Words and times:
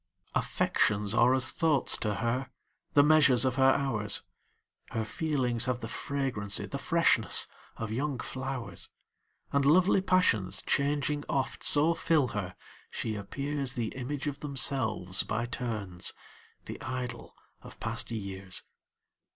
Affections 0.33 1.13
are 1.13 1.35
as 1.35 1.51
thoughts 1.51 1.95
to 1.97 2.15
her, 2.15 2.49
the 2.93 3.03
measures 3.03 3.45
of 3.45 3.53
her 3.57 3.69
hours; 3.73 4.23
Her 4.89 5.05
feelings 5.05 5.65
have 5.65 5.81
the 5.81 5.87
fragrancy, 5.87 6.65
the 6.65 6.79
freshness, 6.79 7.45
of 7.77 7.91
young 7.91 8.17
flowers; 8.17 8.89
And 9.51 9.63
lovely 9.63 10.01
passions, 10.01 10.63
changing 10.65 11.23
oft, 11.29 11.63
so 11.63 11.93
fill 11.93 12.29
her, 12.29 12.55
she 12.89 13.13
appearsThe 13.13 13.95
image 13.95 14.25
of 14.25 14.39
themselves 14.39 15.21
by 15.21 15.45
turns,—the 15.45 16.81
idol 16.81 17.35
of 17.61 17.79
past 17.79 18.09
years! 18.09 18.63